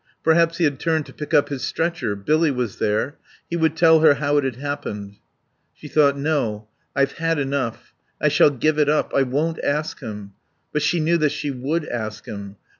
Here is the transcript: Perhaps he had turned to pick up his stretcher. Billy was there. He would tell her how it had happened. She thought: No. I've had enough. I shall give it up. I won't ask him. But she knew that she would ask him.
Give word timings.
Perhaps 0.23 0.57
he 0.57 0.63
had 0.63 0.79
turned 0.79 1.05
to 1.05 1.13
pick 1.13 1.31
up 1.31 1.49
his 1.49 1.61
stretcher. 1.61 2.15
Billy 2.15 2.49
was 2.49 2.79
there. 2.79 3.17
He 3.51 3.55
would 3.55 3.75
tell 3.77 3.99
her 3.99 4.15
how 4.15 4.37
it 4.37 4.43
had 4.43 4.55
happened. 4.55 5.17
She 5.75 5.87
thought: 5.87 6.17
No. 6.17 6.67
I've 6.95 7.19
had 7.19 7.37
enough. 7.37 7.93
I 8.19 8.27
shall 8.27 8.49
give 8.49 8.79
it 8.79 8.89
up. 8.89 9.13
I 9.15 9.21
won't 9.21 9.63
ask 9.63 9.99
him. 9.99 10.33
But 10.73 10.81
she 10.81 10.99
knew 10.99 11.17
that 11.19 11.31
she 11.31 11.51
would 11.51 11.87
ask 11.87 12.25
him. 12.25 12.55